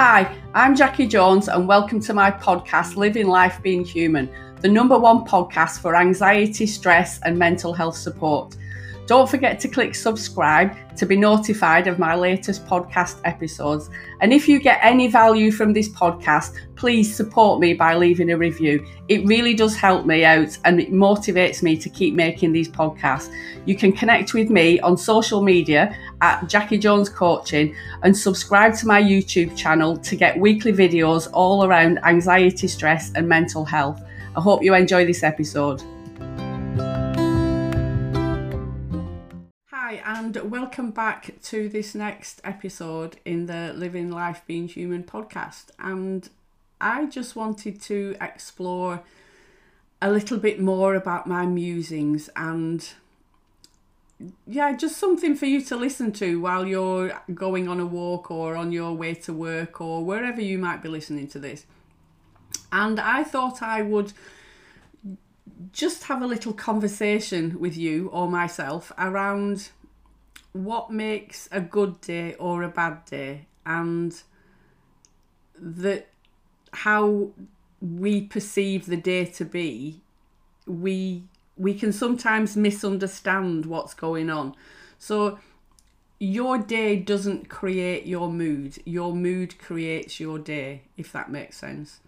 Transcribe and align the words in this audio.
Hi, 0.00 0.32
I'm 0.54 0.76
Jackie 0.76 1.08
Jones, 1.08 1.48
and 1.48 1.66
welcome 1.66 1.98
to 2.02 2.14
my 2.14 2.30
podcast, 2.30 2.94
Living 2.94 3.26
Life 3.26 3.60
Being 3.64 3.84
Human, 3.84 4.30
the 4.60 4.68
number 4.68 4.96
one 4.96 5.24
podcast 5.24 5.80
for 5.80 5.96
anxiety, 5.96 6.68
stress, 6.68 7.18
and 7.22 7.36
mental 7.36 7.72
health 7.72 7.96
support. 7.96 8.54
Don't 9.08 9.26
forget 9.26 9.58
to 9.60 9.68
click 9.68 9.94
subscribe 9.94 10.76
to 10.98 11.06
be 11.06 11.16
notified 11.16 11.86
of 11.86 11.98
my 11.98 12.14
latest 12.14 12.66
podcast 12.66 13.22
episodes. 13.24 13.88
And 14.20 14.34
if 14.34 14.46
you 14.46 14.60
get 14.60 14.80
any 14.82 15.08
value 15.08 15.50
from 15.50 15.72
this 15.72 15.88
podcast, 15.88 16.54
please 16.76 17.16
support 17.16 17.58
me 17.58 17.72
by 17.72 17.94
leaving 17.94 18.32
a 18.32 18.36
review. 18.36 18.86
It 19.08 19.24
really 19.24 19.54
does 19.54 19.74
help 19.74 20.04
me 20.04 20.26
out 20.26 20.58
and 20.66 20.78
it 20.78 20.92
motivates 20.92 21.62
me 21.62 21.78
to 21.78 21.88
keep 21.88 22.14
making 22.14 22.52
these 22.52 22.68
podcasts. 22.68 23.32
You 23.64 23.76
can 23.76 23.92
connect 23.92 24.34
with 24.34 24.50
me 24.50 24.78
on 24.80 24.98
social 24.98 25.40
media 25.40 25.96
at 26.20 26.46
Jackie 26.46 26.76
Jones 26.76 27.08
Coaching 27.08 27.74
and 28.02 28.14
subscribe 28.14 28.74
to 28.74 28.86
my 28.86 29.00
YouTube 29.00 29.56
channel 29.56 29.96
to 29.96 30.16
get 30.16 30.38
weekly 30.38 30.74
videos 30.74 31.30
all 31.32 31.64
around 31.64 31.98
anxiety, 32.04 32.68
stress, 32.68 33.10
and 33.14 33.26
mental 33.26 33.64
health. 33.64 34.02
I 34.36 34.42
hope 34.42 34.62
you 34.62 34.74
enjoy 34.74 35.06
this 35.06 35.22
episode. 35.22 35.82
Hi, 39.88 40.02
and 40.04 40.36
welcome 40.50 40.90
back 40.90 41.40
to 41.44 41.66
this 41.70 41.94
next 41.94 42.42
episode 42.44 43.16
in 43.24 43.46
the 43.46 43.72
Living 43.74 44.10
Life 44.10 44.42
Being 44.46 44.68
Human 44.68 45.02
podcast. 45.02 45.70
And 45.78 46.28
I 46.78 47.06
just 47.06 47.34
wanted 47.34 47.80
to 47.80 48.14
explore 48.20 49.02
a 50.02 50.10
little 50.10 50.36
bit 50.36 50.60
more 50.60 50.94
about 50.94 51.26
my 51.26 51.46
musings 51.46 52.28
and 52.36 52.86
yeah, 54.46 54.76
just 54.76 54.98
something 54.98 55.34
for 55.34 55.46
you 55.46 55.62
to 55.62 55.74
listen 55.74 56.12
to 56.12 56.38
while 56.38 56.66
you're 56.66 57.18
going 57.32 57.66
on 57.66 57.80
a 57.80 57.86
walk 57.86 58.30
or 58.30 58.56
on 58.56 58.72
your 58.72 58.92
way 58.92 59.14
to 59.14 59.32
work 59.32 59.80
or 59.80 60.04
wherever 60.04 60.42
you 60.42 60.58
might 60.58 60.82
be 60.82 60.90
listening 60.90 61.28
to 61.28 61.38
this. 61.38 61.64
And 62.70 63.00
I 63.00 63.24
thought 63.24 63.62
I 63.62 63.80
would 63.80 64.12
just 65.72 66.04
have 66.04 66.20
a 66.20 66.26
little 66.26 66.52
conversation 66.52 67.58
with 67.58 67.74
you 67.74 68.08
or 68.08 68.28
myself 68.28 68.92
around 68.98 69.70
what 70.52 70.90
makes 70.90 71.48
a 71.52 71.60
good 71.60 72.00
day 72.00 72.34
or 72.34 72.62
a 72.62 72.68
bad 72.68 73.04
day 73.04 73.46
and 73.66 74.22
that 75.60 76.08
how 76.72 77.28
we 77.80 78.22
perceive 78.22 78.86
the 78.86 78.96
day 78.96 79.24
to 79.24 79.44
be 79.44 80.00
we 80.66 81.24
we 81.56 81.74
can 81.74 81.92
sometimes 81.92 82.56
misunderstand 82.56 83.66
what's 83.66 83.92
going 83.92 84.30
on. 84.30 84.54
So 84.96 85.40
your 86.20 86.58
day 86.58 86.96
doesn't 86.96 87.48
create 87.48 88.06
your 88.06 88.30
mood. 88.30 88.78
Your 88.84 89.12
mood 89.14 89.58
creates 89.58 90.20
your 90.20 90.38
day 90.38 90.82
if 90.96 91.10
that 91.12 91.30
makes 91.30 91.56
sense. 91.56 92.00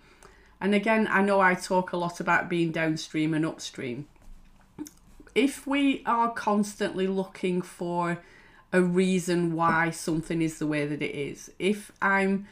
And 0.60 0.74
again 0.74 1.08
i 1.10 1.22
know 1.22 1.40
i 1.40 1.54
talk 1.54 1.92
a 1.92 1.96
lot 1.96 2.20
about 2.20 2.50
being 2.50 2.70
downstream 2.70 3.32
and 3.32 3.46
upstream 3.46 4.06
if 5.40 5.66
we 5.66 6.02
are 6.04 6.30
constantly 6.30 7.06
looking 7.06 7.62
for 7.62 8.18
a 8.74 8.82
reason 8.82 9.54
why 9.54 9.90
something 9.90 10.42
is 10.42 10.58
the 10.58 10.66
way 10.66 10.86
that 10.86 11.00
it 11.00 11.14
is. 11.14 11.50
If 11.58 11.90
I'm, 12.02 12.46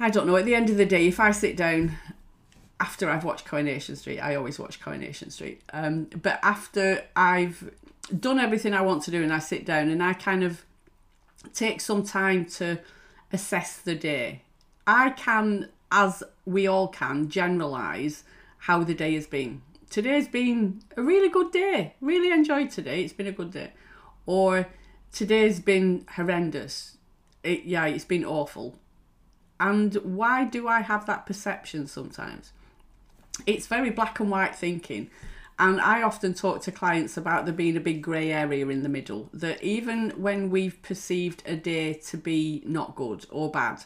I 0.00 0.10
don't 0.10 0.26
know, 0.26 0.36
at 0.36 0.44
the 0.44 0.56
end 0.56 0.70
of 0.70 0.76
the 0.76 0.84
day, 0.84 1.06
if 1.06 1.20
I 1.20 1.30
sit 1.30 1.56
down 1.56 1.92
after 2.80 3.08
I've 3.08 3.22
watched 3.22 3.44
Coronation 3.44 3.94
Street, 3.94 4.18
I 4.18 4.34
always 4.34 4.58
watch 4.58 4.80
Coronation 4.80 5.30
Street, 5.30 5.62
um, 5.72 6.08
but 6.20 6.40
after 6.42 7.04
I've 7.14 7.70
done 8.18 8.40
everything 8.40 8.74
I 8.74 8.82
want 8.82 9.04
to 9.04 9.12
do 9.12 9.22
and 9.22 9.32
I 9.32 9.38
sit 9.38 9.64
down 9.64 9.88
and 9.88 10.02
I 10.02 10.14
kind 10.14 10.42
of 10.42 10.64
take 11.54 11.80
some 11.80 12.02
time 12.04 12.44
to 12.56 12.78
assess 13.32 13.78
the 13.78 13.94
day, 13.94 14.42
I 14.84 15.10
can, 15.10 15.68
as 15.92 16.24
we 16.44 16.66
all 16.66 16.88
can, 16.88 17.28
generalize 17.28 18.24
how 18.58 18.82
the 18.82 18.94
day 18.94 19.14
has 19.14 19.28
been. 19.28 19.62
Today's 19.90 20.28
been 20.28 20.82
a 20.96 21.02
really 21.02 21.28
good 21.28 21.50
day. 21.50 21.94
Really 22.00 22.30
enjoyed 22.30 22.70
today. 22.70 23.02
It's 23.02 23.12
been 23.12 23.26
a 23.26 23.32
good 23.32 23.50
day. 23.50 23.72
Or 24.26 24.68
today's 25.12 25.60
been 25.60 26.06
horrendous. 26.16 26.98
It, 27.42 27.64
yeah, 27.64 27.86
it's 27.86 28.04
been 28.04 28.24
awful. 28.24 28.78
And 29.58 29.94
why 29.96 30.44
do 30.44 30.68
I 30.68 30.80
have 30.82 31.06
that 31.06 31.26
perception 31.26 31.86
sometimes? 31.86 32.52
It's 33.46 33.66
very 33.66 33.90
black 33.90 34.20
and 34.20 34.30
white 34.30 34.54
thinking. 34.54 35.10
And 35.58 35.80
I 35.80 36.02
often 36.02 36.34
talk 36.34 36.62
to 36.62 36.72
clients 36.72 37.16
about 37.16 37.44
there 37.44 37.54
being 37.54 37.76
a 37.76 37.80
big 37.80 38.02
grey 38.02 38.30
area 38.30 38.68
in 38.68 38.82
the 38.82 38.88
middle. 38.88 39.28
That 39.32 39.62
even 39.62 40.10
when 40.10 40.50
we've 40.50 40.80
perceived 40.82 41.42
a 41.46 41.56
day 41.56 41.94
to 41.94 42.16
be 42.16 42.62
not 42.64 42.94
good 42.94 43.26
or 43.30 43.50
bad, 43.50 43.84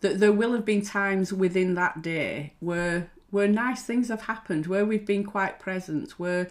that 0.00 0.18
there 0.18 0.32
will 0.32 0.52
have 0.52 0.64
been 0.64 0.82
times 0.82 1.32
within 1.32 1.74
that 1.74 2.02
day 2.02 2.54
where 2.60 3.10
where 3.30 3.48
nice 3.48 3.82
things 3.82 4.08
have 4.08 4.22
happened, 4.22 4.66
where 4.66 4.84
we've 4.84 5.06
been 5.06 5.24
quite 5.24 5.58
present, 5.58 6.12
where 6.12 6.48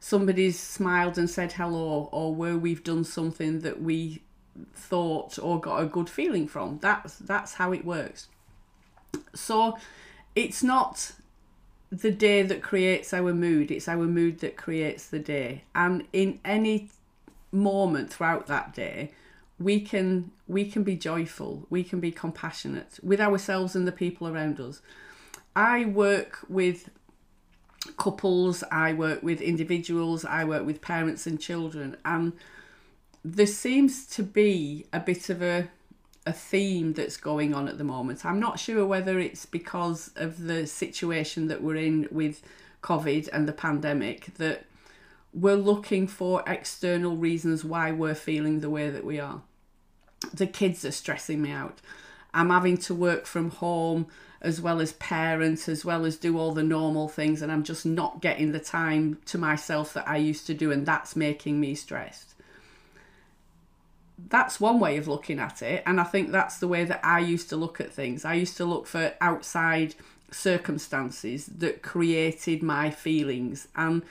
somebody's 0.00 0.58
smiled 0.58 1.18
and 1.18 1.28
said 1.28 1.52
hello 1.52 2.08
or 2.12 2.34
where 2.34 2.56
we've 2.56 2.84
done 2.84 3.04
something 3.04 3.60
that 3.60 3.80
we 3.80 4.22
thought 4.74 5.38
or 5.38 5.60
got 5.60 5.82
a 5.82 5.86
good 5.86 6.10
feeling 6.10 6.46
from. 6.46 6.78
That's 6.80 7.16
that's 7.16 7.54
how 7.54 7.72
it 7.72 7.84
works. 7.84 8.28
So 9.34 9.78
it's 10.34 10.62
not 10.62 11.12
the 11.90 12.10
day 12.10 12.42
that 12.42 12.62
creates 12.62 13.12
our 13.12 13.34
mood 13.34 13.70
it's 13.70 13.86
our 13.86 14.06
mood 14.06 14.40
that 14.40 14.56
creates 14.56 15.06
the 15.08 15.18
day. 15.18 15.64
And 15.74 16.06
in 16.12 16.40
any 16.44 16.90
moment 17.52 18.10
throughout 18.10 18.46
that 18.46 18.74
day 18.74 19.12
we 19.58 19.80
can 19.80 20.30
we 20.48 20.68
can 20.68 20.82
be 20.82 20.96
joyful 20.96 21.66
we 21.70 21.84
can 21.84 22.00
be 22.00 22.10
compassionate 22.10 22.98
with 23.02 23.20
ourselves 23.20 23.76
and 23.76 23.86
the 23.86 23.92
people 23.92 24.26
around 24.26 24.58
us 24.58 24.80
i 25.54 25.84
work 25.84 26.40
with 26.48 26.90
couples, 27.96 28.62
I 28.70 28.92
work 28.92 29.22
with 29.22 29.40
individuals, 29.40 30.24
I 30.24 30.44
work 30.44 30.64
with 30.64 30.80
parents 30.80 31.26
and 31.26 31.40
children, 31.40 31.96
and 32.04 32.32
there 33.24 33.46
seems 33.46 34.06
to 34.06 34.22
be 34.22 34.86
a 34.92 35.00
bit 35.00 35.28
of 35.30 35.42
a 35.42 35.68
a 36.24 36.32
theme 36.32 36.92
that's 36.92 37.16
going 37.16 37.52
on 37.52 37.68
at 37.68 37.78
the 37.78 37.84
moment. 37.84 38.24
I'm 38.24 38.38
not 38.38 38.60
sure 38.60 38.86
whether 38.86 39.18
it's 39.18 39.44
because 39.44 40.12
of 40.14 40.44
the 40.44 40.66
situation 40.66 41.48
that 41.48 41.62
we're 41.62 41.76
in 41.76 42.06
with 42.12 42.42
COVID 42.82 43.28
and 43.32 43.48
the 43.48 43.52
pandemic 43.52 44.34
that 44.34 44.64
we're 45.34 45.56
looking 45.56 46.06
for 46.06 46.44
external 46.46 47.16
reasons 47.16 47.64
why 47.64 47.90
we're 47.90 48.14
feeling 48.14 48.60
the 48.60 48.70
way 48.70 48.88
that 48.88 49.04
we 49.04 49.18
are. 49.18 49.42
The 50.32 50.46
kids 50.46 50.84
are 50.84 50.92
stressing 50.92 51.42
me 51.42 51.50
out. 51.50 51.80
I'm 52.32 52.50
having 52.50 52.76
to 52.78 52.94
work 52.94 53.26
from 53.26 53.50
home 53.50 54.06
as 54.42 54.60
well 54.60 54.80
as 54.80 54.92
parents, 54.94 55.68
as 55.68 55.84
well 55.84 56.04
as 56.04 56.16
do 56.16 56.36
all 56.36 56.52
the 56.52 56.64
normal 56.64 57.08
things, 57.08 57.40
and 57.40 57.50
I'm 57.50 57.62
just 57.62 57.86
not 57.86 58.20
getting 58.20 58.50
the 58.50 58.58
time 58.58 59.18
to 59.26 59.38
myself 59.38 59.94
that 59.94 60.08
I 60.08 60.16
used 60.16 60.46
to 60.48 60.54
do, 60.54 60.72
and 60.72 60.84
that's 60.84 61.14
making 61.14 61.60
me 61.60 61.76
stressed. 61.76 62.34
That's 64.28 64.60
one 64.60 64.80
way 64.80 64.96
of 64.96 65.06
looking 65.06 65.38
at 65.38 65.62
it, 65.62 65.84
and 65.86 66.00
I 66.00 66.04
think 66.04 66.32
that's 66.32 66.58
the 66.58 66.68
way 66.68 66.84
that 66.84 67.00
I 67.04 67.20
used 67.20 67.48
to 67.50 67.56
look 67.56 67.80
at 67.80 67.92
things. 67.92 68.24
I 68.24 68.34
used 68.34 68.56
to 68.56 68.64
look 68.64 68.86
for 68.88 69.14
outside 69.20 69.94
circumstances 70.32 71.46
that 71.46 71.82
created 71.82 72.64
my 72.64 72.90
feelings, 72.90 73.68
and 73.76 74.02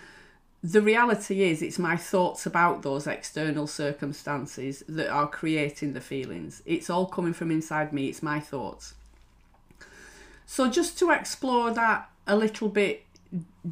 the 0.64 0.82
reality 0.82 1.44
is 1.44 1.62
it's 1.62 1.80
my 1.80 1.98
thoughts 1.98 2.46
about 2.46 2.84
those 2.84 3.06
external 3.06 3.68
circumstances 3.68 4.82
that 4.88 5.10
are 5.10 5.28
creating 5.28 5.92
the 5.92 6.02
feelings. 6.02 6.62
It's 6.66 6.90
all 6.90 7.08
coming 7.08 7.34
from 7.34 7.52
inside 7.52 7.92
me, 7.92 8.08
it's 8.08 8.24
my 8.24 8.40
thoughts. 8.40 8.94
So 10.54 10.70
just 10.70 11.00
to 11.00 11.12
explore 11.12 11.72
that 11.72 12.10
a 12.28 12.36
little 12.36 12.68
bit 12.68 13.06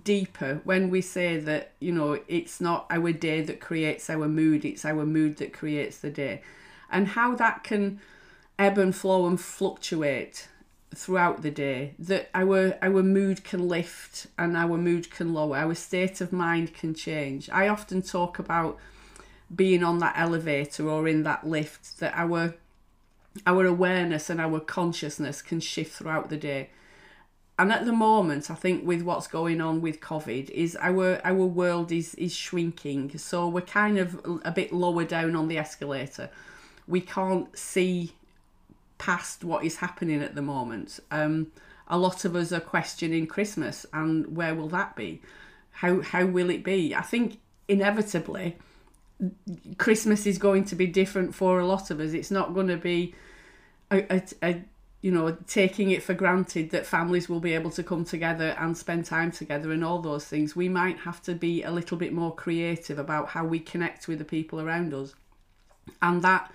deeper 0.05 0.61
when 0.63 0.89
we 0.89 1.01
say 1.01 1.37
that 1.37 1.73
you 1.81 1.91
know 1.91 2.21
it's 2.29 2.61
not 2.61 2.85
our 2.89 3.11
day 3.11 3.41
that 3.41 3.59
creates 3.59 4.09
our 4.09 4.29
mood 4.29 4.63
it's 4.63 4.85
our 4.85 5.05
mood 5.05 5.35
that 5.37 5.51
creates 5.51 5.97
the 5.97 6.09
day 6.09 6.41
and 6.89 7.09
how 7.09 7.35
that 7.35 7.65
can 7.65 7.99
ebb 8.57 8.77
and 8.77 8.95
flow 8.95 9.27
and 9.27 9.41
fluctuate 9.41 10.47
throughout 10.95 11.41
the 11.41 11.51
day 11.51 11.95
that 11.99 12.29
our 12.33 12.77
our 12.81 13.03
mood 13.03 13.43
can 13.43 13.67
lift 13.67 14.27
and 14.37 14.55
our 14.55 14.77
mood 14.77 15.11
can 15.11 15.33
lower 15.33 15.57
our 15.57 15.75
state 15.75 16.21
of 16.21 16.31
mind 16.31 16.73
can 16.73 16.93
change. 16.93 17.49
I 17.49 17.67
often 17.67 18.01
talk 18.01 18.39
about 18.39 18.77
being 19.53 19.83
on 19.83 19.99
that 19.99 20.17
elevator 20.17 20.87
or 20.87 21.09
in 21.09 21.23
that 21.23 21.45
lift 21.45 21.99
that 21.99 22.13
our 22.15 22.53
our 23.45 23.65
awareness 23.65 24.29
and 24.29 24.39
our 24.39 24.59
consciousness 24.59 25.41
can 25.41 25.59
shift 25.59 25.93
throughout 25.93 26.29
the 26.29 26.37
day. 26.37 26.69
And 27.57 27.73
at 27.73 27.85
the 27.85 27.91
moment, 27.91 28.49
I 28.49 28.55
think 28.55 28.87
with 28.87 29.01
what's 29.01 29.27
going 29.27 29.59
on 29.59 29.81
with 29.81 29.99
COVID, 29.99 30.49
is 30.51 30.77
our 30.79 31.19
our 31.25 31.45
world 31.45 31.91
is 31.91 32.15
is 32.15 32.33
shrinking. 32.33 33.17
So 33.17 33.49
we're 33.49 33.61
kind 33.61 33.97
of 33.97 34.39
a 34.45 34.51
bit 34.51 34.71
lower 34.71 35.03
down 35.03 35.35
on 35.35 35.49
the 35.49 35.57
escalator. 35.57 36.29
We 36.87 37.01
can't 37.01 37.55
see 37.57 38.13
past 38.97 39.43
what 39.43 39.65
is 39.65 39.77
happening 39.77 40.21
at 40.21 40.35
the 40.35 40.41
moment. 40.41 40.99
Um, 41.11 41.51
a 41.87 41.97
lot 41.97 42.23
of 42.23 42.35
us 42.35 42.51
are 42.51 42.59
questioning 42.59 43.25
Christmas 43.27 43.85
and 43.91 44.35
where 44.37 44.53
will 44.53 44.69
that 44.69 44.95
be? 44.95 45.21
How 45.71 46.01
how 46.01 46.25
will 46.25 46.49
it 46.49 46.63
be? 46.63 46.95
I 46.95 47.01
think 47.01 47.39
inevitably 47.67 48.57
Christmas 49.77 50.25
is 50.25 50.37
going 50.37 50.63
to 50.65 50.75
be 50.75 50.87
different 50.87 51.35
for 51.35 51.59
a 51.59 51.65
lot 51.65 51.91
of 51.91 51.99
us. 51.99 52.13
It's 52.13 52.31
not 52.31 52.53
going 52.53 52.67
to 52.67 52.77
be 52.77 53.15
a, 53.91 54.15
a, 54.15 54.23
a 54.43 54.63
you 55.01 55.11
know, 55.11 55.31
taking 55.47 55.91
it 55.91 56.03
for 56.03 56.13
granted 56.13 56.71
that 56.71 56.85
families 56.85 57.29
will 57.29 57.39
be 57.39 57.53
able 57.53 57.71
to 57.71 57.83
come 57.83 58.03
together 58.03 58.55
and 58.59 58.77
spend 58.77 59.05
time 59.05 59.31
together 59.31 59.71
and 59.71 59.83
all 59.83 59.99
those 59.99 60.25
things, 60.25 60.55
we 60.55 60.67
might 60.67 60.99
have 60.99 61.21
to 61.23 61.33
be 61.33 61.63
a 61.63 61.71
little 61.71 61.97
bit 61.97 62.11
more 62.11 62.35
creative 62.35 62.99
about 62.99 63.29
how 63.29 63.45
we 63.45 63.59
connect 63.59 64.07
with 64.07 64.19
the 64.19 64.25
people 64.25 64.59
around 64.59 64.93
us. 64.93 65.15
And 66.01 66.21
that, 66.23 66.51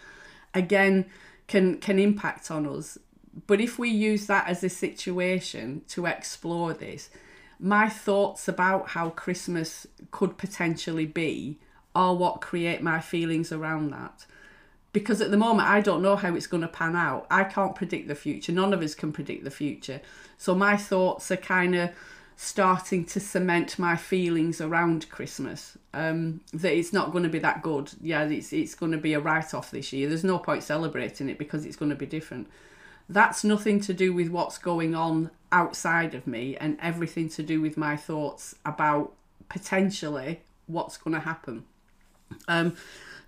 again, 0.53 1.07
can 1.47 1.79
can 1.79 1.99
impact 1.99 2.51
on 2.51 2.67
us. 2.67 2.99
But 3.47 3.61
if 3.61 3.79
we 3.79 3.89
use 3.89 4.27
that 4.27 4.47
as 4.47 4.63
a 4.63 4.69
situation 4.69 5.83
to 5.89 6.07
explore 6.07 6.75
this, 6.75 7.11
my 7.59 7.89
thoughts 7.89 8.47
about 8.47 8.91
how 8.91 9.11
Christmas 9.11 9.87
could 10.11 10.37
potentially 10.37 11.07
be 11.07 11.59
are 11.95 12.15
what 12.15 12.41
create 12.41 12.83
my 12.83 13.01
feelings 13.01 13.51
around 13.51 13.91
that 13.91 14.27
because 14.95 15.21
at 15.21 15.31
the 15.31 15.37
moment 15.37 15.69
I 15.69 15.83
don't 15.83 16.01
know 16.01 16.17
how 16.17 16.35
it's 16.35 16.47
going 16.47 16.63
to 16.63 16.69
pan 16.69 16.97
out. 16.97 17.27
I 17.31 17.45
can't 17.45 17.75
predict 17.75 18.09
the 18.09 18.15
future. 18.15 18.53
None 18.53 18.73
of 18.73 18.81
us 18.81 18.95
can 18.95 19.13
predict 19.13 19.45
the 19.45 19.51
future. 19.51 20.01
So 20.39 20.55
my 20.55 20.79
thoughts 20.79 21.31
are 21.31 21.37
kind 21.37 21.75
of 21.75 21.91
starting 22.37 23.05
to 23.05 23.21
cement 23.21 23.79
my 23.79 23.97
feelings 23.97 24.61
around 24.61 25.11
Christmas. 25.11 25.77
Um, 25.93 26.41
that 26.53 26.73
it's 26.73 26.93
not 26.93 27.11
going 27.11 27.25
to 27.25 27.31
be 27.31 27.41
that 27.41 27.63
good. 27.63 27.91
Yeah, 28.01 28.23
it's 28.25 28.53
it's 28.53 28.75
going 28.75 28.93
to 28.93 28.99
be 28.99 29.15
a 29.15 29.21
write 29.21 29.53
off 29.53 29.73
this 29.73 29.93
year. 29.93 30.09
There's 30.09 30.25
no 30.25 30.39
point 30.39 30.63
celebrating 30.63 31.29
it 31.29 31.39
because 31.39 31.67
it's 31.67 31.77
going 31.77 31.91
to 31.91 31.97
be 31.97 32.07
different. 32.07 32.49
That's 33.09 33.45
nothing 33.45 33.81
to 33.81 33.93
do 33.93 34.15
with 34.15 34.29
what's 34.29 34.59
going 34.59 34.95
on 34.95 35.31
outside 35.53 36.15
of 36.15 36.27
me 36.27 36.57
and 36.57 36.79
everything 36.81 37.29
to 37.31 37.43
do 37.43 37.61
with 37.61 37.77
my 37.77 37.97
thoughts 37.97 38.55
about 38.65 39.13
potentially 39.49 40.41
what's 40.67 40.97
going 40.97 41.15
to 41.15 41.21
happen. 41.21 41.65
Um, 42.49 42.77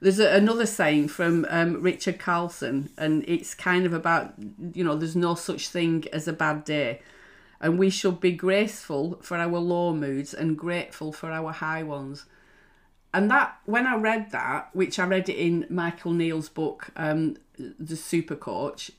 there's 0.00 0.18
a, 0.18 0.34
another 0.34 0.66
saying 0.66 1.08
from 1.08 1.46
um, 1.48 1.82
Richard 1.82 2.18
Carlson, 2.18 2.90
and 2.98 3.24
it's 3.26 3.54
kind 3.54 3.86
of 3.86 3.92
about, 3.92 4.34
you 4.72 4.84
know, 4.84 4.96
there's 4.96 5.16
no 5.16 5.34
such 5.34 5.68
thing 5.68 6.04
as 6.12 6.28
a 6.28 6.32
bad 6.32 6.64
day. 6.64 7.00
And 7.60 7.78
we 7.78 7.88
should 7.88 8.20
be 8.20 8.32
graceful 8.32 9.18
for 9.22 9.38
our 9.38 9.58
low 9.58 9.94
moods 9.94 10.34
and 10.34 10.58
grateful 10.58 11.12
for 11.12 11.30
our 11.30 11.52
high 11.52 11.82
ones. 11.82 12.26
And 13.14 13.30
that, 13.30 13.56
when 13.64 13.86
I 13.86 13.96
read 13.96 14.30
that, 14.32 14.68
which 14.74 14.98
I 14.98 15.06
read 15.06 15.30
it 15.30 15.38
in 15.38 15.66
Michael 15.70 16.12
Neill's 16.12 16.50
book, 16.50 16.88
um, 16.96 17.36
The 17.56 17.96
Super 17.96 18.36
Coach, 18.36 18.90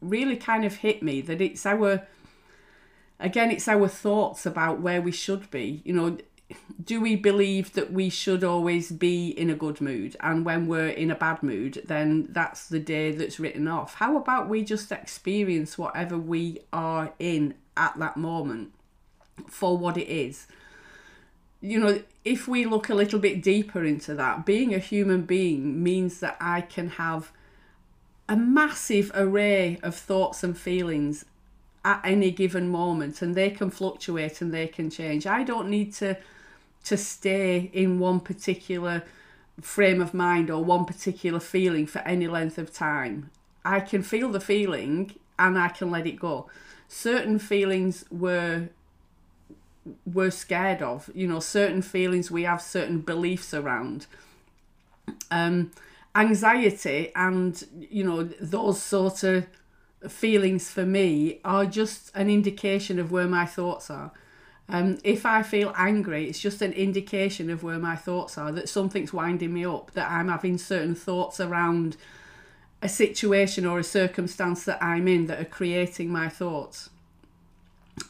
really 0.00 0.36
kind 0.36 0.64
of 0.64 0.76
hit 0.76 1.00
me 1.00 1.20
that 1.20 1.40
it's 1.40 1.64
our, 1.64 2.08
again, 3.20 3.52
it's 3.52 3.68
our 3.68 3.86
thoughts 3.86 4.46
about 4.46 4.80
where 4.80 5.00
we 5.00 5.12
should 5.12 5.48
be. 5.52 5.80
You 5.84 5.92
know, 5.92 6.18
do 6.82 7.00
we 7.00 7.16
believe 7.16 7.74
that 7.74 7.92
we 7.92 8.08
should 8.08 8.42
always 8.42 8.90
be 8.90 9.28
in 9.28 9.50
a 9.50 9.54
good 9.54 9.80
mood? 9.80 10.16
And 10.20 10.44
when 10.44 10.66
we're 10.66 10.88
in 10.88 11.10
a 11.10 11.14
bad 11.14 11.42
mood 11.42 11.82
then 11.86 12.28
that's 12.30 12.68
the 12.68 12.78
day 12.80 13.12
that's 13.12 13.40
written 13.40 13.68
off. 13.68 13.94
How 13.94 14.16
about 14.16 14.48
we 14.48 14.64
just 14.64 14.90
experience 14.92 15.78
whatever 15.78 16.16
we 16.18 16.60
are 16.72 17.12
in 17.18 17.54
at 17.76 17.98
that 17.98 18.16
moment 18.16 18.72
for 19.48 19.76
what 19.76 19.96
it 19.96 20.08
is? 20.08 20.46
You 21.60 21.78
know 21.78 22.02
if 22.24 22.48
we 22.48 22.64
look 22.64 22.88
a 22.88 22.94
little 22.94 23.18
bit 23.18 23.42
deeper 23.42 23.84
into 23.84 24.14
that 24.14 24.46
being 24.46 24.74
a 24.74 24.78
human 24.78 25.22
being 25.22 25.82
means 25.82 26.20
that 26.20 26.36
i 26.40 26.60
can 26.60 26.90
have 26.90 27.32
a 28.30 28.36
massive 28.36 29.10
array 29.14 29.78
of 29.82 29.94
thoughts 29.94 30.44
and 30.44 30.56
feelings 30.56 31.24
at 31.84 32.00
any 32.04 32.30
given 32.30 32.68
moment 32.68 33.22
and 33.22 33.34
they 33.34 33.50
can 33.50 33.70
fluctuate 33.70 34.40
and 34.40 34.52
they 34.52 34.66
can 34.66 34.90
change. 34.90 35.26
I 35.26 35.42
don't 35.42 35.68
need 35.68 35.92
to 35.94 36.16
to 36.84 36.96
stay 36.96 37.70
in 37.72 37.98
one 37.98 38.20
particular 38.20 39.02
frame 39.60 40.00
of 40.00 40.14
mind 40.14 40.50
or 40.50 40.64
one 40.64 40.84
particular 40.84 41.40
feeling 41.40 41.86
for 41.86 42.00
any 42.00 42.26
length 42.26 42.58
of 42.58 42.72
time. 42.72 43.30
I 43.64 43.80
can 43.80 44.02
feel 44.02 44.30
the 44.30 44.40
feeling 44.40 45.14
and 45.38 45.58
I 45.58 45.68
can 45.68 45.90
let 45.90 46.06
it 46.06 46.18
go. 46.18 46.48
Certain 46.88 47.38
feelings 47.38 48.04
were 48.10 48.68
we're 50.04 50.30
scared 50.30 50.82
of, 50.82 51.10
you 51.14 51.26
know, 51.26 51.40
certain 51.40 51.82
feelings 51.82 52.30
we 52.30 52.42
have 52.42 52.60
certain 52.60 53.00
beliefs 53.00 53.54
around. 53.54 54.06
Um, 55.30 55.70
anxiety 56.14 57.12
and 57.14 57.62
you 57.78 58.02
know 58.02 58.24
those 58.24 58.82
sort 58.82 59.22
of 59.22 59.46
feelings 60.08 60.70
for 60.70 60.84
me 60.84 61.38
are 61.44 61.66
just 61.66 62.10
an 62.14 62.28
indication 62.30 62.98
of 62.98 63.12
where 63.12 63.28
my 63.28 63.46
thoughts 63.46 63.90
are. 63.90 64.12
Um, 64.72 64.98
if 65.02 65.26
I 65.26 65.42
feel 65.42 65.72
angry, 65.76 66.28
it's 66.28 66.38
just 66.38 66.62
an 66.62 66.72
indication 66.72 67.50
of 67.50 67.62
where 67.62 67.78
my 67.78 67.96
thoughts 67.96 68.38
are, 68.38 68.52
that 68.52 68.68
something's 68.68 69.12
winding 69.12 69.52
me 69.52 69.64
up, 69.64 69.90
that 69.92 70.10
I'm 70.10 70.28
having 70.28 70.58
certain 70.58 70.94
thoughts 70.94 71.40
around 71.40 71.96
a 72.82 72.88
situation 72.88 73.66
or 73.66 73.78
a 73.78 73.84
circumstance 73.84 74.64
that 74.64 74.82
I'm 74.82 75.08
in 75.08 75.26
that 75.26 75.40
are 75.40 75.44
creating 75.44 76.10
my 76.10 76.28
thoughts. 76.28 76.90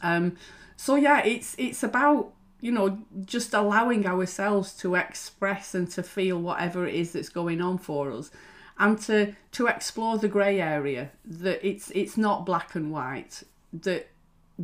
Um, 0.02 0.36
so 0.76 0.94
yeah, 0.94 1.24
it's 1.24 1.54
it's 1.58 1.82
about 1.82 2.32
you 2.60 2.72
know 2.72 2.98
just 3.24 3.54
allowing 3.54 4.06
ourselves 4.06 4.72
to 4.74 4.94
express 4.94 5.74
and 5.74 5.90
to 5.90 6.02
feel 6.02 6.38
whatever 6.38 6.86
it 6.86 6.94
is 6.94 7.12
that's 7.12 7.28
going 7.28 7.60
on 7.60 7.78
for 7.78 8.12
us, 8.12 8.30
and 8.78 8.98
to 9.02 9.34
to 9.52 9.66
explore 9.66 10.18
the 10.18 10.28
grey 10.28 10.60
area. 10.60 11.10
That 11.24 11.66
it's 11.66 11.90
it's 11.92 12.16
not 12.16 12.46
black 12.46 12.74
and 12.74 12.92
white. 12.92 13.42
That 13.72 14.08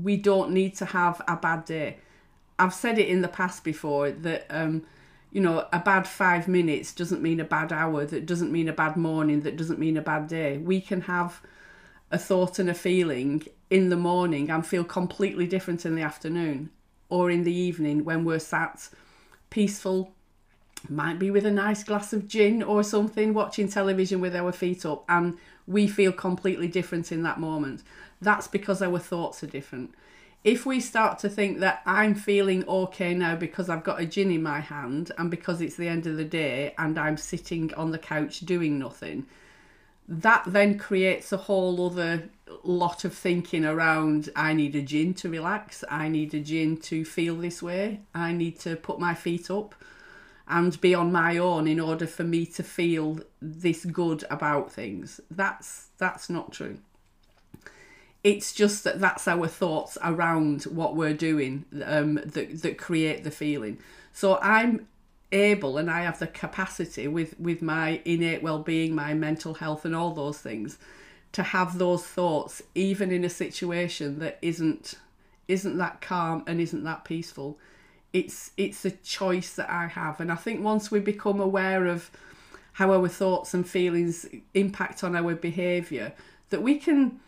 we 0.03 0.17
don't 0.17 0.51
need 0.51 0.77
to 0.77 0.85
have 0.85 1.21
a 1.27 1.37
bad 1.37 1.65
day. 1.65 1.99
I've 2.59 2.75
said 2.75 2.99
it 2.99 3.09
in 3.09 3.23
the 3.23 3.29
past 3.29 3.65
before 3.65 4.11
that 4.11 4.47
um, 4.51 4.87
you 5.31 5.41
know 5.41 5.67
a 5.73 5.79
bad 5.79 6.07
five 6.07 6.49
minutes 6.49 6.93
doesn't 6.93 7.23
mean 7.23 7.41
a 7.41 7.45
bad 7.45 7.73
hour. 7.73 8.05
That 8.05 8.27
doesn't 8.27 8.53
mean 8.53 8.69
a 8.69 8.73
bad 8.73 8.97
morning. 8.97 9.41
That 9.41 9.57
doesn't 9.57 9.79
mean 9.79 9.97
a 9.97 10.03
bad 10.03 10.29
day. 10.29 10.59
We 10.59 10.81
can 10.81 11.03
have 11.03 11.41
a 12.11 12.19
thought 12.19 12.59
and 12.59 12.71
a 12.71 12.75
feeling 12.75 13.45
in 13.69 13.89
the 13.89 13.97
morning 13.97 14.51
and 14.51 14.65
feel 14.65 14.85
completely 14.85 15.47
different 15.47 15.85
in 15.85 15.97
the 15.97 16.03
afternoon 16.03 16.71
or 17.09 17.31
in 17.31 17.45
the 17.45 17.55
evening 17.55 18.05
when 18.05 18.25
we're 18.25 18.39
sat 18.39 18.89
peaceful 19.51 20.15
might 20.91 21.19
be 21.19 21.31
with 21.31 21.47
a 21.47 21.51
nice 21.51 21.85
glass 21.85 22.13
of 22.13 22.29
gin 22.29 22.63
or 22.63 22.83
something 22.83 23.35
watching 23.35 23.69
television 23.69 24.21
with 24.21 24.35
our 24.35 24.53
feet 24.53 24.85
up 24.85 25.05
and 25.09 25.37
we 25.67 25.87
feel 25.87 26.13
completely 26.13 26.69
different 26.69 27.11
in 27.11 27.23
that 27.23 27.41
moment 27.41 27.83
that's 28.21 28.49
because 28.49 28.83
our 28.83 28.99
thoughts 28.99 29.43
are 29.43 29.49
different. 29.49 29.95
If 30.45 30.65
we 30.65 30.81
start 30.81 31.19
to 31.21 31.29
think 31.29 31.59
that 31.59 31.83
I'm 31.87 32.15
feeling 32.15 32.67
okay 32.69 33.15
now 33.15 33.35
because 33.35 33.69
I've 33.69 33.83
got 33.83 34.01
a 34.01 34.07
gin 34.07 34.31
in 34.31 34.43
my 34.43 34.61
hand 34.61 35.11
and 35.19 35.31
because 35.31 35.61
it's 35.61 35.77
the 35.77 35.89
end 35.89 36.07
of 36.07 36.17
the 36.17 36.25
day 36.25 36.75
and 36.79 36.99
I'm 36.99 37.17
sitting 37.17 37.75
on 37.75 37.91
the 37.91 37.99
couch 37.99 38.41
doing 38.41 38.79
nothing, 38.79 39.27
that 40.09 40.45
then 40.47 40.79
creates 40.79 41.33
a 41.33 41.37
whole 41.37 41.85
other 41.85 42.29
lot 42.63 43.05
of 43.05 43.13
thinking 43.13 43.65
around 43.65 44.31
I 44.37 44.53
need 44.53 44.77
a 44.77 44.83
gin 44.83 45.15
to 45.15 45.29
relax, 45.29 45.83
I 45.91 46.09
need 46.09 46.33
a 46.33 46.41
gin 46.41 46.77
to 46.83 47.05
feel 47.05 47.35
this 47.35 47.61
way, 47.61 48.01
I 48.15 48.33
need 48.33 48.61
to 48.61 48.77
put 48.77 49.01
my 49.01 49.15
feet 49.15 49.51
up 49.51 49.75
and 50.49 50.81
be 50.81 50.95
on 50.95 51.11
my 51.11 51.37
own 51.39 51.67
in 51.67 51.81
order 51.81 52.07
for 52.07 52.25
me 52.25 52.47
to 52.47 52.63
feel 52.63 53.21
this 53.41 53.85
good 53.85 54.25
about 54.31 54.73
things. 54.73 55.21
That's 55.31 55.89
that's 55.99 56.31
not 56.31 56.53
true 56.53 56.79
it's 58.27 58.53
just 58.53 58.83
that 58.83 58.99
that's 58.99 59.29
our 59.29 59.47
thoughts 59.47 59.97
around 60.03 60.65
what 60.65 60.97
we're 60.97 61.15
doing 61.15 61.65
um, 61.85 62.15
that, 62.25 62.61
that 62.63 62.77
create 62.77 63.23
the 63.23 63.31
feeling. 63.31 63.79
So 64.13 64.41
I'm 64.43 64.89
able 65.31 65.79
and 65.79 65.89
I 65.89 66.03
have 66.03 66.19
the 66.19 66.27
capacity 66.27 67.07
with, 67.07 67.39
with 67.39 67.63
my 67.63 68.01
innate 68.05 68.43
well-being, 68.43 68.97
my 68.97 69.15
mental 69.15 69.55
health 69.55 69.85
and 69.85 69.95
all 69.95 70.13
those 70.13 70.39
things 70.39 70.77
to 71.31 71.45
have 71.45 71.79
those 71.79 72.05
thoughts 72.05 72.63
even 72.75 73.13
in 73.13 73.23
a 73.25 73.31
situation 73.31 74.19
that 74.19 74.39
isn't 74.43 74.95
isn't 75.47 75.79
that 75.79 76.01
calm 76.01 76.43
and 76.49 76.61
isn't 76.61 76.83
that 76.83 77.05
peaceful. 77.05 77.57
It's 78.13 78.51
it's 78.57 78.85
a 78.85 78.91
choice 78.91 79.55
that 79.55 79.71
I 79.71 79.87
have 79.89 80.21
and 80.21 80.33
I 80.33 80.37
think 80.37 80.63
once 80.63 80.91
we 80.91 81.01
become 81.01 81.41
aware 81.41 81.87
of 81.87 82.11
how 82.75 82.93
our 82.93 83.09
thoughts 83.09 83.55
and 83.55 83.69
feelings 83.69 84.27
impact 84.55 85.03
on 85.03 85.17
our 85.17 85.35
behavior 85.35 86.13
that 86.51 86.63
we 86.63 86.79
can 86.79 87.21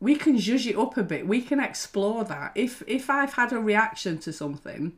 we 0.00 0.14
can 0.14 0.36
zhuzh 0.36 0.68
it 0.68 0.76
up 0.76 0.96
a 0.96 1.02
bit. 1.02 1.26
We 1.26 1.40
can 1.40 1.60
explore 1.60 2.24
that. 2.24 2.52
If 2.54 2.82
if 2.86 3.08
I've 3.08 3.34
had 3.34 3.52
a 3.52 3.58
reaction 3.58 4.18
to 4.18 4.32
something, 4.32 4.92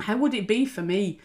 how 0.00 0.16
would 0.18 0.34
it 0.34 0.46
be 0.46 0.66
for 0.66 0.82
me 0.82 1.20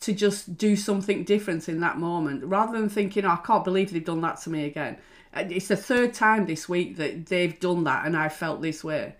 to 0.00 0.12
just 0.12 0.56
do 0.56 0.76
something 0.76 1.24
different 1.24 1.68
in 1.68 1.80
that 1.80 1.98
moment 1.98 2.42
rather 2.44 2.78
than 2.78 2.88
thinking, 2.88 3.24
oh, 3.24 3.30
I 3.30 3.36
can't 3.36 3.64
believe 3.64 3.92
they've 3.92 4.04
done 4.04 4.22
that 4.22 4.40
to 4.42 4.50
me 4.50 4.64
again. 4.64 4.96
It's 5.34 5.68
the 5.68 5.76
third 5.76 6.14
time 6.14 6.46
this 6.46 6.68
week 6.68 6.96
that 6.96 7.26
they've 7.26 7.58
done 7.60 7.84
that 7.84 8.06
and 8.06 8.16
I 8.16 8.30
felt 8.30 8.62
this 8.62 8.82
way. 8.82 9.14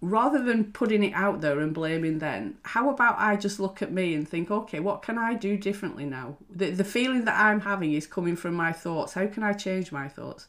Rather 0.00 0.42
than 0.42 0.72
putting 0.72 1.02
it 1.02 1.12
out 1.12 1.40
there 1.40 1.58
and 1.58 1.74
blaming 1.74 2.20
them, 2.20 2.56
how 2.62 2.88
about 2.88 3.18
I 3.18 3.34
just 3.34 3.58
look 3.58 3.82
at 3.82 3.90
me 3.90 4.14
and 4.14 4.28
think, 4.28 4.50
okay, 4.50 4.78
what 4.78 5.02
can 5.02 5.18
I 5.18 5.34
do 5.34 5.56
differently 5.56 6.04
now? 6.04 6.36
The, 6.48 6.70
the 6.70 6.84
feeling 6.84 7.24
that 7.24 7.38
I'm 7.38 7.60
having 7.60 7.92
is 7.92 8.06
coming 8.06 8.36
from 8.36 8.54
my 8.54 8.72
thoughts. 8.72 9.14
How 9.14 9.26
can 9.26 9.42
I 9.42 9.54
change 9.54 9.90
my 9.90 10.06
thoughts? 10.06 10.46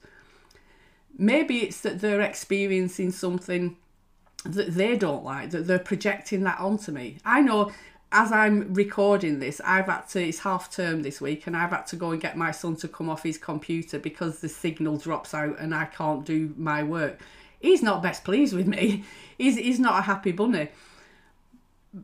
Maybe 1.18 1.60
it's 1.60 1.82
that 1.82 2.00
they're 2.00 2.22
experiencing 2.22 3.12
something 3.12 3.78
that 4.46 4.76
they 4.76 4.96
don't 4.96 5.24
like, 5.24 5.50
that 5.50 5.66
they're 5.66 5.80
projecting 5.80 6.44
that 6.44 6.60
onto 6.60 6.92
me. 6.92 7.18
I 7.26 7.42
know 7.42 7.72
as 8.12 8.32
I'm 8.32 8.74
recording 8.74 9.40
this, 9.40 9.62
I've 9.64 9.86
had 9.86 10.08
to, 10.10 10.24
it's 10.24 10.40
half 10.40 10.72
term 10.72 11.04
this 11.04 11.22
week, 11.22 11.46
and 11.46 11.56
I've 11.56 11.70
had 11.70 11.86
to 11.88 11.96
go 11.96 12.12
and 12.12 12.20
get 12.22 12.36
my 12.38 12.52
son 12.52 12.76
to 12.78 12.88
come 12.88 13.10
off 13.10 13.24
his 13.24 13.38
computer 13.38 14.00
because 14.00 14.40
the 14.40 14.50
signal 14.50 14.98
drops 14.98 15.34
out 15.34 15.60
and 15.60 15.76
I 15.76 15.86
can't 15.86 16.26
do 16.26 16.54
my 16.58 16.82
work. 16.82 17.20
He's 17.60 17.84
not 17.84 18.02
best 18.02 18.24
pleased 18.24 18.54
with 18.54 18.68
me. 18.68 19.04
He's, 19.38 19.58
he's 19.58 19.80
not 19.80 20.00
a 20.00 20.04
happy 20.04 20.32
bunny. 20.32 20.70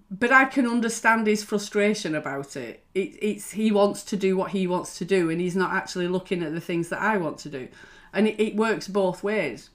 But 0.09 0.31
I 0.31 0.45
can 0.45 0.65
understand 0.65 1.27
his 1.27 1.43
frustration 1.43 2.15
about 2.15 2.55
it. 2.55 2.83
it. 2.95 3.17
It's 3.21 3.51
he 3.51 3.71
wants 3.71 4.03
to 4.03 4.17
do 4.17 4.35
what 4.35 4.51
he 4.51 4.65
wants 4.65 4.97
to 4.97 5.05
do, 5.05 5.29
and 5.29 5.39
he's 5.39 5.55
not 5.55 5.74
actually 5.74 6.07
looking 6.07 6.41
at 6.41 6.53
the 6.53 6.62
things 6.62 6.89
that 6.89 7.01
I 7.01 7.17
want 7.17 7.38
to 7.39 7.50
do, 7.50 7.67
and 8.12 8.27
it, 8.27 8.41
it 8.41 8.55
works 8.55 8.88
both 8.88 9.21
ways. 9.21 9.69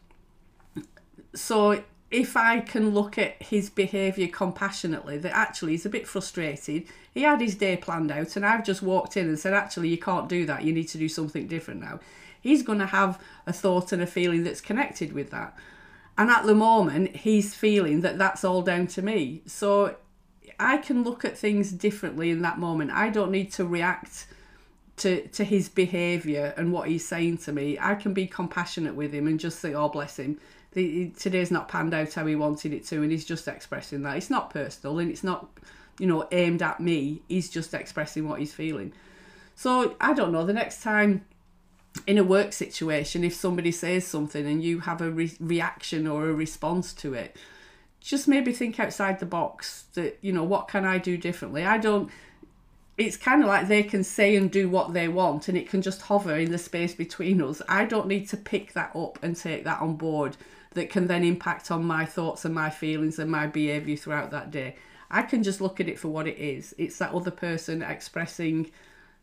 So 1.34 1.84
if 2.10 2.36
I 2.36 2.58
can 2.58 2.90
look 2.90 3.18
at 3.18 3.40
his 3.40 3.70
behaviour 3.70 4.26
compassionately, 4.26 5.16
that 5.18 5.32
actually 5.32 5.72
he's 5.72 5.86
a 5.86 5.90
bit 5.90 6.08
frustrated. 6.08 6.84
He 7.14 7.22
had 7.22 7.40
his 7.40 7.54
day 7.54 7.76
planned 7.76 8.10
out, 8.10 8.34
and 8.34 8.44
I've 8.44 8.64
just 8.64 8.82
walked 8.82 9.16
in 9.16 9.28
and 9.28 9.38
said, 9.38 9.54
actually, 9.54 9.90
you 9.90 9.98
can't 9.98 10.28
do 10.28 10.44
that. 10.46 10.64
You 10.64 10.72
need 10.72 10.88
to 10.88 10.98
do 10.98 11.08
something 11.08 11.46
different 11.46 11.80
now. 11.80 12.00
He's 12.40 12.62
going 12.62 12.78
to 12.78 12.86
have 12.86 13.20
a 13.46 13.52
thought 13.52 13.92
and 13.92 14.02
a 14.02 14.06
feeling 14.06 14.44
that's 14.44 14.60
connected 14.60 15.12
with 15.12 15.30
that. 15.30 15.56
And 16.18 16.30
at 16.30 16.44
the 16.44 16.54
moment, 16.54 17.16
he's 17.16 17.54
feeling 17.54 18.00
that 18.02 18.18
that's 18.18 18.44
all 18.44 18.62
down 18.62 18.86
to 18.88 19.02
me. 19.02 19.42
So 19.46 19.96
I 20.58 20.78
can 20.78 21.02
look 21.02 21.24
at 21.24 21.38
things 21.38 21.72
differently 21.72 22.30
in 22.30 22.42
that 22.42 22.58
moment. 22.58 22.90
I 22.90 23.08
don't 23.10 23.30
need 23.30 23.52
to 23.52 23.64
react 23.64 24.26
to, 24.98 25.26
to 25.28 25.44
his 25.44 25.68
behaviour 25.68 26.52
and 26.56 26.72
what 26.72 26.88
he's 26.88 27.06
saying 27.06 27.38
to 27.38 27.52
me. 27.52 27.78
I 27.80 27.94
can 27.94 28.12
be 28.12 28.26
compassionate 28.26 28.94
with 28.94 29.12
him 29.12 29.26
and 29.26 29.40
just 29.40 29.60
say, 29.60 29.72
oh, 29.72 29.88
bless 29.88 30.18
him 30.18 30.38
the, 30.72 31.10
today's 31.18 31.50
not 31.50 31.68
panned 31.68 31.94
out 31.94 32.12
how 32.12 32.26
he 32.26 32.36
wanted 32.36 32.72
it 32.72 32.86
to, 32.86 33.02
and 33.02 33.10
he's 33.10 33.24
just 33.24 33.48
expressing 33.48 34.02
that. 34.02 34.16
It's 34.16 34.30
not 34.30 34.50
personal 34.50 34.98
and 34.98 35.10
it's 35.10 35.24
not, 35.24 35.48
you 35.98 36.06
know, 36.06 36.28
aimed 36.30 36.62
at 36.62 36.80
me. 36.80 37.22
He's 37.28 37.50
just 37.50 37.74
expressing 37.74 38.28
what 38.28 38.38
he's 38.38 38.54
feeling. 38.54 38.92
So 39.56 39.96
I 40.00 40.12
don't 40.12 40.32
know. 40.32 40.44
The 40.44 40.52
next 40.52 40.82
time 40.82 41.24
in 42.06 42.18
a 42.18 42.24
work 42.24 42.52
situation, 42.52 43.24
if 43.24 43.34
somebody 43.34 43.72
says 43.72 44.06
something 44.06 44.46
and 44.46 44.62
you 44.62 44.80
have 44.80 45.00
a 45.00 45.10
re- 45.10 45.36
reaction 45.40 46.06
or 46.06 46.28
a 46.28 46.34
response 46.34 46.92
to 46.94 47.14
it, 47.14 47.36
just 48.00 48.28
maybe 48.28 48.52
think 48.52 48.80
outside 48.80 49.18
the 49.18 49.26
box. 49.26 49.84
That 49.94 50.18
you 50.20 50.32
know, 50.32 50.44
what 50.44 50.68
can 50.68 50.84
I 50.84 50.98
do 50.98 51.16
differently? 51.16 51.64
I 51.64 51.78
don't 51.78 52.10
it's 53.00 53.16
kind 53.16 53.42
of 53.42 53.48
like 53.48 53.66
they 53.66 53.82
can 53.82 54.04
say 54.04 54.36
and 54.36 54.50
do 54.50 54.68
what 54.68 54.92
they 54.92 55.08
want 55.08 55.48
and 55.48 55.56
it 55.56 55.70
can 55.70 55.80
just 55.80 56.02
hover 56.02 56.36
in 56.36 56.50
the 56.50 56.58
space 56.58 56.94
between 56.94 57.40
us. 57.40 57.62
I 57.66 57.86
don't 57.86 58.06
need 58.06 58.28
to 58.28 58.36
pick 58.36 58.74
that 58.74 58.94
up 58.94 59.18
and 59.22 59.34
take 59.34 59.64
that 59.64 59.80
on 59.80 59.96
board 59.96 60.36
that 60.74 60.90
can 60.90 61.06
then 61.06 61.24
impact 61.24 61.70
on 61.70 61.82
my 61.82 62.04
thoughts 62.04 62.44
and 62.44 62.54
my 62.54 62.68
feelings 62.68 63.18
and 63.18 63.30
my 63.30 63.46
behaviour 63.46 63.96
throughout 63.96 64.30
that 64.32 64.50
day. 64.50 64.76
I 65.10 65.22
can 65.22 65.42
just 65.42 65.62
look 65.62 65.80
at 65.80 65.88
it 65.88 65.98
for 65.98 66.08
what 66.08 66.28
it 66.28 66.36
is. 66.36 66.74
It's 66.76 66.98
that 66.98 67.14
other 67.14 67.30
person 67.30 67.82
expressing 67.82 68.70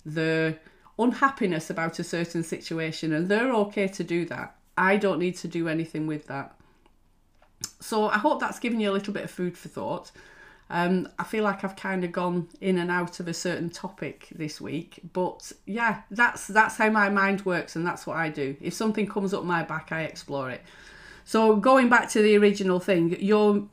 the 0.04 0.58
unhappiness 1.00 1.70
about 1.70 2.00
a 2.00 2.04
certain 2.04 2.44
situation 2.44 3.14
and 3.14 3.30
they're 3.30 3.54
okay 3.54 3.88
to 3.88 4.04
do 4.04 4.26
that. 4.26 4.56
I 4.78 4.98
don't 4.98 5.20
need 5.20 5.36
to 5.38 5.48
do 5.48 5.68
anything 5.68 6.08
with 6.08 6.28
that. 6.28 6.54
So 7.80 8.10
I 8.10 8.18
hope 8.18 8.40
that's 8.40 8.60
given 8.60 8.80
you 8.80 8.92
a 8.92 8.94
little 8.94 9.14
bit 9.14 9.24
of 9.24 9.32
food 9.32 9.58
for 9.58 9.70
thought. 9.70 10.12
Um, 10.70 11.08
I 11.18 11.24
feel 11.24 11.44
like 11.44 11.64
I've 11.64 11.76
kind 11.76 12.04
of 12.04 12.12
gone 12.12 12.50
in 12.60 12.78
and 12.78 12.92
out 12.92 13.20
of 13.20 13.28
a 13.28 13.34
certain 13.34 13.70
topic 13.70 14.28
this 14.36 14.60
week, 14.60 15.00
but 15.14 15.52
yeah, 15.66 16.02
that's 16.12 16.48
that's 16.48 16.76
how 16.76 16.90
my 16.90 17.10
mind 17.10 17.46
works, 17.46 17.78
and 17.78 17.88
that's 17.88 18.06
what 18.06 18.18
I 18.18 18.30
do. 18.30 18.58
If 18.60 18.74
something 18.74 19.08
comes 19.08 19.34
up 19.34 19.46
my 19.46 19.64
back, 19.64 19.92
I 19.92 20.02
explore 20.02 20.50
it. 20.50 20.62
So 21.24 21.56
going 21.56 21.88
back 21.88 22.10
to 22.10 22.22
the 22.22 22.36
original 22.36 22.82
thing, 22.82 23.16
your 23.22 23.64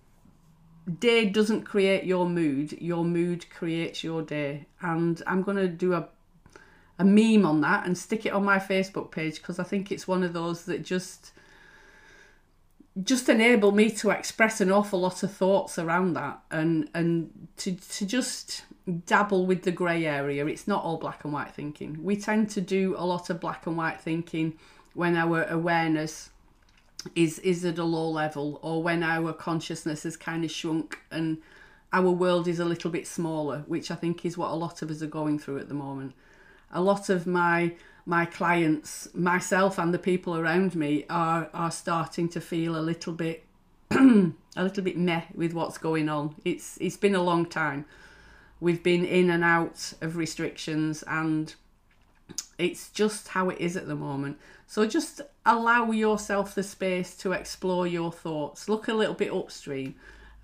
day 1.00 1.24
doesn't 1.26 1.64
create 1.64 2.04
your 2.04 2.28
mood; 2.28 2.80
your 2.80 3.04
mood 3.04 3.50
creates 3.50 4.04
your 4.04 4.22
day. 4.22 4.66
And 4.80 5.20
I'm 5.26 5.42
gonna 5.42 5.66
do 5.66 5.94
a 5.94 6.08
a 6.98 7.04
meme 7.04 7.44
on 7.44 7.60
that 7.62 7.86
and 7.86 7.96
stick 7.98 8.24
it 8.26 8.32
on 8.32 8.44
my 8.44 8.58
Facebook 8.58 9.10
page 9.10 9.36
because 9.36 9.58
I 9.58 9.64
think 9.64 9.90
it's 9.90 10.06
one 10.06 10.22
of 10.22 10.32
those 10.32 10.64
that 10.66 10.84
just 10.84 11.32
just 13.02 13.28
enable 13.28 13.72
me 13.72 13.90
to 13.90 14.10
express 14.10 14.60
an 14.60 14.70
awful 14.70 15.00
lot 15.00 15.24
of 15.24 15.32
thoughts 15.32 15.78
around 15.78 16.14
that 16.14 16.40
and 16.50 16.88
and 16.94 17.48
to 17.56 17.72
to 17.72 18.06
just 18.06 18.64
dabble 19.06 19.46
with 19.46 19.62
the 19.62 19.72
grey 19.72 20.06
area. 20.06 20.46
It's 20.46 20.68
not 20.68 20.84
all 20.84 20.98
black 20.98 21.24
and 21.24 21.32
white 21.32 21.52
thinking. 21.52 22.04
We 22.04 22.16
tend 22.16 22.50
to 22.50 22.60
do 22.60 22.94
a 22.96 23.04
lot 23.04 23.30
of 23.30 23.40
black 23.40 23.66
and 23.66 23.76
white 23.76 24.00
thinking 24.00 24.58
when 24.94 25.16
our 25.16 25.44
awareness 25.44 26.30
is 27.14 27.38
is 27.40 27.64
at 27.64 27.78
a 27.78 27.84
low 27.84 28.08
level 28.08 28.58
or 28.62 28.82
when 28.82 29.02
our 29.02 29.32
consciousness 29.32 30.04
has 30.04 30.16
kind 30.16 30.44
of 30.44 30.50
shrunk 30.50 30.98
and 31.10 31.38
our 31.92 32.10
world 32.10 32.48
is 32.48 32.58
a 32.58 32.64
little 32.64 32.90
bit 32.90 33.06
smaller 33.06 33.62
which 33.66 33.90
i 33.90 33.94
think 33.94 34.24
is 34.24 34.38
what 34.38 34.50
a 34.50 34.54
lot 34.54 34.80
of 34.80 34.90
us 34.90 35.02
are 35.02 35.06
going 35.06 35.38
through 35.38 35.58
at 35.58 35.68
the 35.68 35.74
moment 35.74 36.14
a 36.74 36.82
lot 36.82 37.08
of 37.08 37.26
my 37.26 37.74
my 38.06 38.26
clients, 38.26 39.08
myself, 39.14 39.78
and 39.78 39.94
the 39.94 39.98
people 39.98 40.36
around 40.36 40.74
me 40.74 41.06
are 41.08 41.48
are 41.54 41.70
starting 41.70 42.28
to 42.30 42.40
feel 42.40 42.76
a 42.76 42.82
little 42.82 43.14
bit 43.14 43.44
a 43.90 44.32
little 44.56 44.84
bit 44.84 44.96
meh 44.98 45.22
with 45.34 45.54
what's 45.54 45.78
going 45.78 46.08
on. 46.08 46.34
It's 46.44 46.76
it's 46.80 46.96
been 46.96 47.14
a 47.14 47.22
long 47.22 47.46
time. 47.46 47.86
We've 48.60 48.82
been 48.82 49.04
in 49.04 49.30
and 49.30 49.44
out 49.44 49.94
of 50.00 50.16
restrictions 50.16 51.04
and 51.06 51.54
it's 52.58 52.88
just 52.90 53.28
how 53.28 53.50
it 53.50 53.58
is 53.58 53.76
at 53.76 53.86
the 53.86 53.94
moment. 53.94 54.38
So 54.66 54.86
just 54.86 55.20
allow 55.44 55.90
yourself 55.90 56.54
the 56.54 56.62
space 56.62 57.16
to 57.18 57.32
explore 57.32 57.86
your 57.86 58.12
thoughts. 58.12 58.68
Look 58.68 58.88
a 58.88 58.94
little 58.94 59.14
bit 59.14 59.32
upstream. 59.32 59.96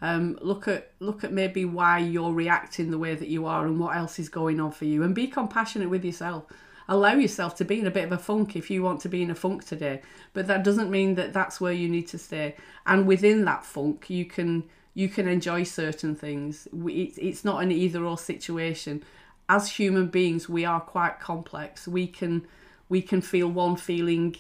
Um, 0.03 0.39
look 0.41 0.67
at 0.67 0.93
look 0.99 1.25
at 1.25 1.33
maybe 1.33 1.65
why 1.65 1.99
you're 1.99 2.33
reacting 2.33 2.91
the 2.91 2.99
way 2.99 3.15
that 3.15 3.29
you 3.29 3.47
are 3.47 3.67
and 3.67 3.79
what 3.79 3.97
else 3.97 4.19
is 4.19 4.29
going 4.29 4.61
on 4.61 4.73
for 4.73 4.87
you. 4.87 5.03
And 5.03 5.15
be 5.15 5.27
compassionate 5.27 5.91
with 5.91 6.05
yourself. 6.05 6.45
Allow 6.89 7.15
yourself 7.15 7.55
to 7.57 7.65
be 7.65 7.79
in 7.79 7.87
a 7.87 7.91
bit 7.91 8.05
of 8.05 8.13
a 8.13 8.19
funk 8.19 8.57
if 8.57 8.71
you 8.71 8.83
want 8.83 9.01
to 9.03 9.09
be 9.09 9.23
in 9.23 9.31
a 9.31 9.35
funk 9.35 9.65
today. 9.65 10.03
But 10.33 10.47
that 10.49 10.65
doesn't 10.65 10.91
mean 10.91 11.15
that 11.15 11.33
that's 11.33 11.61
where 11.61 11.73
you 11.73 11.89
need 11.89 12.09
to 12.09 12.19
stay. 12.19 12.57
And 12.87 13.07
within 13.07 13.45
that 13.45 13.65
funk 13.65 14.09
you 14.11 14.25
can 14.25 14.65
you 14.95 15.09
can 15.09 15.29
enjoy 15.29 15.63
certain 15.63 16.17
things. 16.17 16.67
It's, 16.73 17.19
it's 17.19 17.45
not 17.45 17.63
an 17.63 17.71
either 17.71 18.05
or 18.05 18.19
situation. 18.19 19.05
As 19.49 19.71
human 19.71 20.09
beings 20.09 20.49
we 20.49 20.65
are 20.65 20.81
quite 20.81 21.21
complex. 21.21 21.87
We 21.87 22.07
can 22.07 22.47
we 22.89 23.03
can 23.03 23.21
feel 23.21 23.49
one 23.49 23.77
feeling 23.77 24.35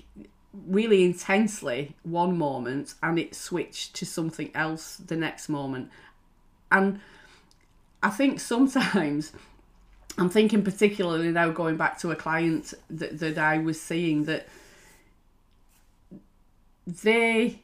really 0.52 1.04
intensely 1.04 1.94
one 2.02 2.36
moment 2.36 2.94
and 3.02 3.18
it 3.18 3.34
switched 3.34 3.94
to 3.94 4.04
something 4.04 4.50
else 4.54 4.96
the 4.96 5.16
next 5.16 5.48
moment. 5.48 5.90
And 6.72 7.00
i 8.02 8.08
think 8.08 8.40
sometimes 8.40 9.32
I'm 10.18 10.28
thinking 10.28 10.62
particularly 10.62 11.30
now 11.30 11.50
going 11.50 11.76
back 11.76 11.98
to 12.00 12.10
a 12.10 12.16
client 12.16 12.74
that, 12.90 13.18
that 13.20 13.38
I 13.38 13.58
was 13.58 13.80
seeing 13.80 14.24
that 14.24 14.48
they 16.86 17.62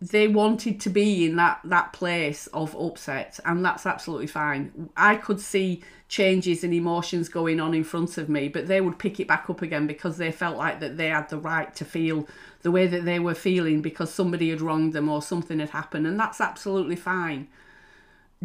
they 0.00 0.28
wanted 0.28 0.78
to 0.78 0.90
be 0.90 1.24
in 1.24 1.36
that 1.36 1.58
that 1.64 1.92
place 1.92 2.46
of 2.48 2.76
upset 2.76 3.40
and 3.46 3.64
that's 3.64 3.86
absolutely 3.86 4.26
fine 4.26 4.90
i 4.96 5.16
could 5.16 5.40
see 5.40 5.82
changes 6.06 6.62
and 6.62 6.74
emotions 6.74 7.28
going 7.30 7.58
on 7.58 7.72
in 7.72 7.82
front 7.82 8.18
of 8.18 8.28
me 8.28 8.48
but 8.48 8.66
they 8.66 8.80
would 8.80 8.98
pick 8.98 9.18
it 9.18 9.26
back 9.26 9.48
up 9.48 9.62
again 9.62 9.86
because 9.86 10.18
they 10.18 10.30
felt 10.30 10.56
like 10.58 10.80
that 10.80 10.98
they 10.98 11.08
had 11.08 11.28
the 11.30 11.38
right 11.38 11.74
to 11.74 11.84
feel 11.84 12.28
the 12.60 12.70
way 12.70 12.86
that 12.86 13.06
they 13.06 13.18
were 13.18 13.34
feeling 13.34 13.80
because 13.80 14.12
somebody 14.12 14.50
had 14.50 14.60
wronged 14.60 14.92
them 14.92 15.08
or 15.08 15.22
something 15.22 15.60
had 15.60 15.70
happened 15.70 16.06
and 16.06 16.20
that's 16.20 16.40
absolutely 16.40 16.96
fine 16.96 17.48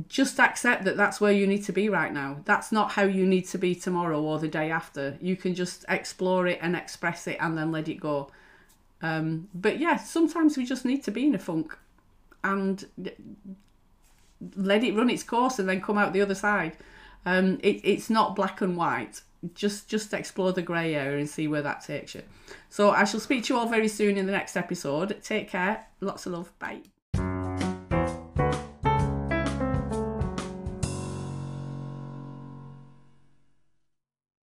just 0.07 0.39
accept 0.39 0.85
that 0.85 0.97
that's 0.97 1.21
where 1.21 1.31
you 1.31 1.45
need 1.45 1.63
to 1.63 1.71
be 1.71 1.87
right 1.87 2.11
now. 2.11 2.41
That's 2.45 2.71
not 2.71 2.93
how 2.93 3.03
you 3.03 3.25
need 3.25 3.43
to 3.49 3.57
be 3.57 3.75
tomorrow 3.75 4.19
or 4.21 4.39
the 4.39 4.47
day 4.47 4.71
after. 4.71 5.17
You 5.21 5.35
can 5.35 5.53
just 5.53 5.85
explore 5.87 6.47
it 6.47 6.59
and 6.61 6.75
express 6.75 7.27
it 7.27 7.37
and 7.39 7.57
then 7.57 7.71
let 7.71 7.87
it 7.87 7.99
go. 7.99 8.31
Um, 9.03 9.49
but 9.53 9.79
yeah, 9.79 9.97
sometimes 9.97 10.57
we 10.57 10.65
just 10.65 10.85
need 10.85 11.03
to 11.03 11.11
be 11.11 11.27
in 11.27 11.35
a 11.35 11.39
funk 11.39 11.77
and 12.43 12.85
let 14.55 14.83
it 14.83 14.95
run 14.95 15.09
its 15.09 15.23
course 15.23 15.59
and 15.59 15.67
then 15.69 15.81
come 15.81 15.97
out 15.97 16.13
the 16.13 16.21
other 16.21 16.35
side. 16.35 16.77
Um, 17.25 17.59
it, 17.61 17.81
it's 17.83 18.09
not 18.09 18.35
black 18.35 18.61
and 18.61 18.75
white. 18.75 19.21
Just 19.53 19.89
just 19.89 20.13
explore 20.13 20.53
the 20.53 20.61
grey 20.61 20.95
area 20.95 21.19
and 21.19 21.29
see 21.29 21.49
where 21.49 21.61
that 21.61 21.83
takes 21.83 22.15
you. 22.15 22.23
So 22.69 22.91
I 22.91 23.03
shall 23.03 23.19
speak 23.19 23.43
to 23.45 23.53
you 23.53 23.59
all 23.59 23.67
very 23.67 23.89
soon 23.89 24.17
in 24.17 24.25
the 24.25 24.31
next 24.31 24.55
episode. 24.55 25.21
Take 25.21 25.49
care. 25.49 25.87
Lots 25.99 26.25
of 26.25 26.31
love. 26.31 26.57
Bye. 26.59 26.92